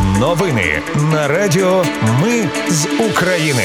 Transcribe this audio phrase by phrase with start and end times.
[0.00, 1.84] Новини на Радіо
[2.22, 3.62] Ми з України.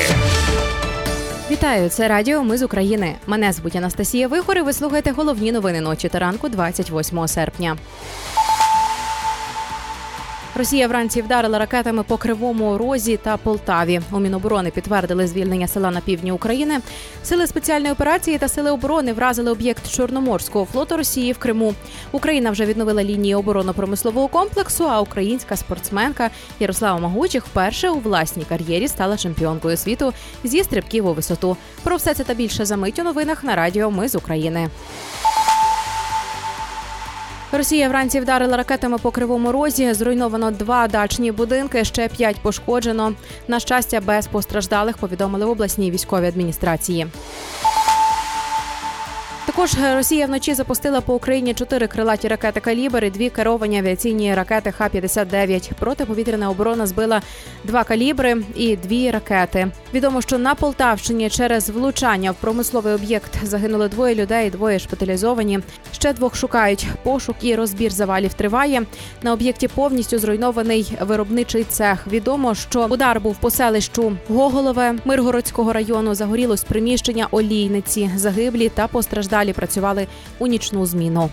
[1.52, 3.16] Вітаю, це Радіо Ми з України.
[3.28, 7.78] Мене звуть Анастасія Вихор і Ви слухаєте головні новини ночі та ранку 28 серпня.
[10.58, 14.02] Росія вранці вдарила ракетами по Кривому Розі та Полтаві.
[14.12, 16.80] У Міноборони підтвердили звільнення села на півдні України.
[17.24, 21.74] Сили спеціальної операції та сили оборони вразили об'єкт Чорноморського флоту Росії в Криму.
[22.12, 24.88] Україна вже відновила лінії оборонно-промислового комплексу.
[24.90, 26.30] А українська спортсменка
[26.60, 31.58] Ярослава Магучих вперше у власній кар'єрі стала чемпіонкою світу зі стрибків у висоту.
[31.84, 34.70] Про все це та більше за мить у новинах на радіо Ми з України.
[37.52, 39.94] Росія вранці вдарила ракетами по кривому розі.
[39.94, 43.14] Зруйновано два дачні будинки, ще п'ять пошкоджено.
[43.48, 47.08] На щастя, без постраждалих повідомили в обласній військовій адміністрації.
[49.58, 54.72] Також Росія вночі запустила по Україні чотири крилаті ракети «Калібр» і дві керовані авіаційні ракети
[54.72, 55.72] Х-59.
[55.80, 57.22] Протиповітряна оборона збила
[57.64, 59.68] два калібри і дві ракети.
[59.94, 65.60] Відомо, що на Полтавщині через влучання в промисловий об'єкт загинули двоє людей, двоє шпиталізовані.
[65.92, 66.88] Ще двох шукають.
[67.04, 68.84] Пошук і розбір завалів триває.
[69.22, 72.08] На об'єкті повністю зруйнований виробничий цех.
[72.08, 76.16] Відомо, що удар був по селищу Гоголове Миргородського району.
[76.16, 80.08] Загорілось приміщення олійниці, загиблі та постраждалі працювали
[80.40, 81.30] у нічну зміну.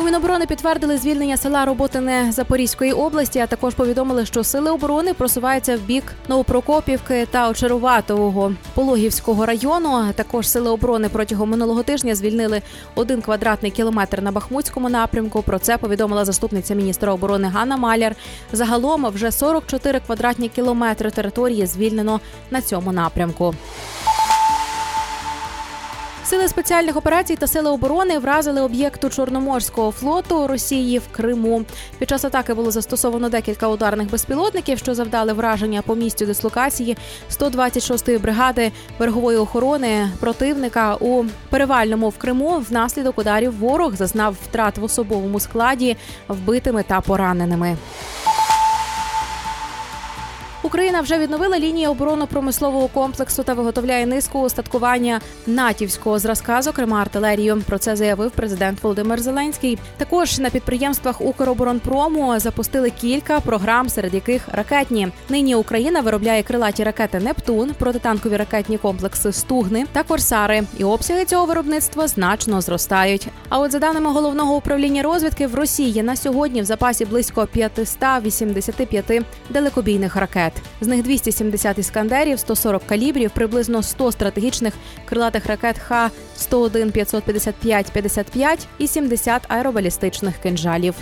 [0.00, 5.76] У Міноборони підтвердили звільнення села Роботине Запорізької області, а також повідомили, що сили оборони просуваються
[5.76, 10.12] в бік Новопрокопівки та Очаруватового Пологівського району.
[10.14, 12.62] Також сили оборони протягом минулого тижня звільнили
[12.94, 15.42] один квадратний кілометр на Бахмутському напрямку.
[15.42, 18.14] Про це повідомила заступниця міністра оборони Ганна Маляр.
[18.52, 23.54] Загалом вже 44 квадратні кілометри території звільнено на цьому напрямку.
[26.28, 31.64] Сили спеціальних операцій та сили оборони вразили об'єкту Чорноморського флоту Росії в Криму.
[31.98, 36.96] Під час атаки було застосовано декілька ударних безпілотників, що завдали враження по місцю дислокації
[37.30, 42.64] 126-ї бригади берегової охорони противника у перевальному в Криму.
[42.70, 45.96] Внаслідок ударів ворог зазнав втрат в особовому складі
[46.28, 47.76] вбитими та пораненими.
[50.62, 57.62] Україна вже відновила лінії оборонно-промислового комплексу та виготовляє низку устаткування натівського зразка, зокрема артилерію.
[57.66, 59.78] Про це заявив президент Володимир Зеленський.
[59.96, 65.08] Також на підприємствах Укроборонпрому запустили кілька програм, серед яких ракетні.
[65.28, 70.62] Нині Україна виробляє крилаті ракети Нептун, протитанкові ракетні комплекси Стугни та Корсари.
[70.78, 73.28] І обсяги цього виробництва значно зростають.
[73.48, 79.22] А от за даними головного управління розвідки, в Росії на сьогодні в запасі близько 585
[79.50, 80.47] далекобійних ракет.
[80.80, 88.86] З них 270 іскандерів, 140 калібрів, приблизно 100 стратегічних крилатих ракет Х-101, 555, 55 і
[88.86, 90.94] 70 аеробалістичних кинжалів.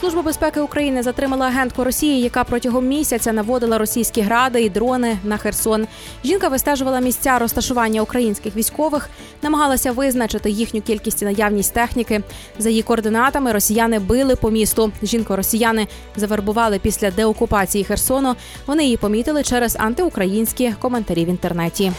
[0.00, 5.36] Служба безпеки України затримала агентку Росії, яка протягом місяця наводила російські гради і дрони на
[5.36, 5.86] Херсон.
[6.24, 9.10] Жінка вистежувала місця розташування українських військових,
[9.42, 12.22] намагалася визначити їхню кількість і наявність техніки.
[12.58, 14.92] За її координатами росіяни били по місту.
[15.02, 18.34] Жінку росіяни завербували після деокупації Херсону.
[18.66, 21.92] Вони її помітили через антиукраїнські коментарі в інтернеті.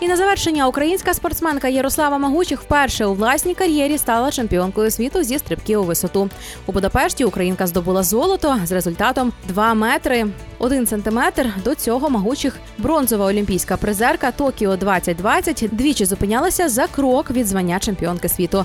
[0.00, 5.38] І на завершення українська спортсменка Ярослава Магучих вперше у власній кар'єрі стала чемпіонкою світу зі
[5.38, 6.30] стрибків у висоту.
[6.66, 10.26] У Будапешті Українка здобула золото з результатом 2 метри
[10.58, 11.46] 1 сантиметр.
[11.64, 18.28] До цього Магучих бронзова олімпійська призерка Токіо 2020 двічі зупинялася за крок від звання чемпіонки
[18.28, 18.64] світу.